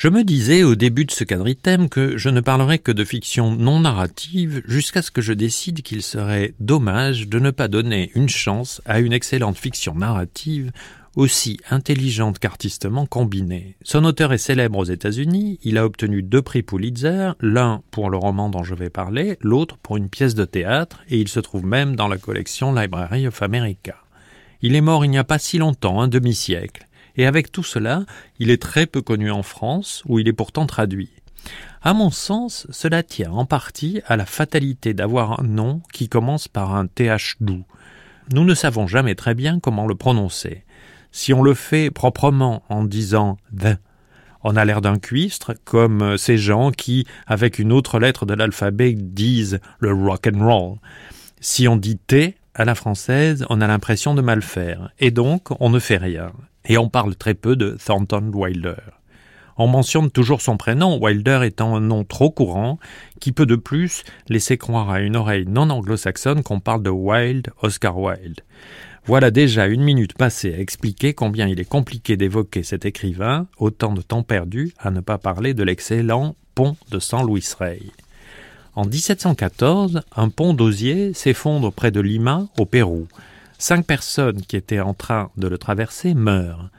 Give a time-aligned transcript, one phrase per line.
[0.00, 3.50] Je me disais au début de ce quadritème que je ne parlerai que de fiction
[3.50, 8.28] non narrative jusqu'à ce que je décide qu'il serait dommage de ne pas donner une
[8.28, 10.70] chance à une excellente fiction narrative
[11.16, 13.74] aussi intelligente qu'artistement combinée.
[13.82, 18.18] Son auteur est célèbre aux États-Unis, il a obtenu deux prix Pulitzer, l'un pour le
[18.18, 21.66] roman dont je vais parler, l'autre pour une pièce de théâtre, et il se trouve
[21.66, 23.96] même dans la collection Library of America.
[24.62, 26.87] Il est mort il n'y a pas si longtemps, un demi-siècle.
[27.18, 28.04] Et avec tout cela,
[28.38, 31.10] il est très peu connu en France, où il est pourtant traduit.
[31.82, 36.48] À mon sens, cela tient en partie à la fatalité d'avoir un nom qui commence
[36.48, 37.64] par un th doux.
[38.32, 40.64] Nous ne savons jamais très bien comment le prononcer.
[41.10, 43.78] Si on le fait proprement en disant the,
[44.44, 48.92] on a l'air d'un cuistre, comme ces gens qui, avec une autre lettre de l'alphabet,
[48.92, 50.76] disent le rock and roll.
[51.40, 55.48] Si on dit T à la française, on a l'impression de mal faire, et donc
[55.60, 56.32] on ne fait rien
[56.68, 58.76] et on parle très peu de Thornton Wilder.
[59.56, 62.78] On mentionne toujours son prénom, Wilder étant un nom trop courant,
[63.20, 67.48] qui peut de plus laisser croire à une oreille non anglo-saxonne qu'on parle de Wilde,
[67.62, 68.42] Oscar Wilde.
[69.04, 73.94] Voilà déjà une minute passée à expliquer combien il est compliqué d'évoquer cet écrivain, autant
[73.94, 77.80] de temps perdu à ne pas parler de l'excellent pont de San Luis Rey.
[78.78, 83.08] En 1714, un pont d'osier s'effondre près de Lima, au Pérou.
[83.58, 86.70] Cinq personnes qui étaient en train de le traverser meurent.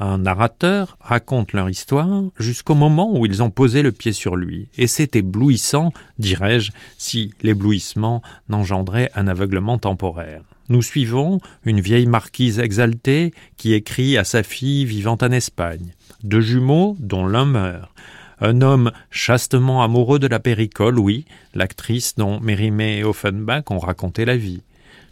[0.00, 4.66] Un narrateur raconte leur histoire jusqu'au moment où ils ont posé le pied sur lui,
[4.76, 10.42] et c'est éblouissant, dirais-je, si l'éblouissement n'engendrait un aveuglement temporaire.
[10.68, 15.94] Nous suivons une vieille marquise exaltée qui écrit à sa fille vivant en Espagne,
[16.24, 17.92] deux jumeaux dont l'un meurt,
[18.40, 24.24] un homme chastement amoureux de la péricole, oui, l'actrice dont Mérimée et Offenbach ont raconté
[24.24, 24.62] la vie.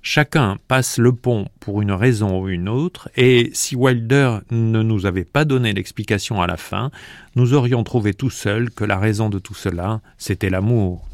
[0.03, 5.07] Chacun passe le pont pour une raison ou une autre, et si Wilder ne nous
[5.07, 6.91] avait pas donné l'explication à la fin,
[7.37, 11.09] nous aurions trouvé tout seul que la raison de tout cela, c'était l'amour.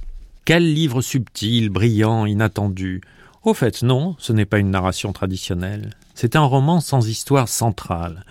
[0.45, 3.03] Quel livre subtil, brillant, inattendu.
[3.45, 5.91] Au fait, non, ce n'est pas une narration traditionnelle.
[6.17, 8.25] C'est un roman sans histoire centrale.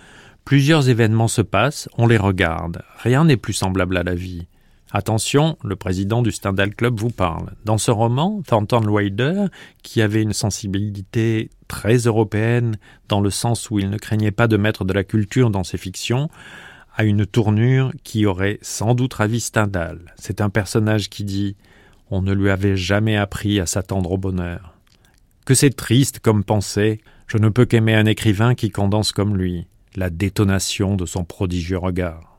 [0.49, 2.81] Plusieurs événements se passent, on les regarde.
[3.03, 4.47] Rien n'est plus semblable à la vie.
[4.91, 7.51] Attention, le président du Stendhal Club vous parle.
[7.65, 9.45] Dans ce roman, Thornton Wilder,
[9.83, 14.57] qui avait une sensibilité très européenne, dans le sens où il ne craignait pas de
[14.57, 16.31] mettre de la culture dans ses fictions,
[16.95, 20.15] a une tournure qui aurait sans doute ravi Stendhal.
[20.17, 21.57] C'est un personnage qui dit
[22.09, 24.73] On ne lui avait jamais appris à s'attendre au bonheur.
[25.45, 29.67] Que c'est triste comme pensée, je ne peux qu'aimer un écrivain qui condense comme lui
[29.95, 32.38] la détonation de son prodigieux regard.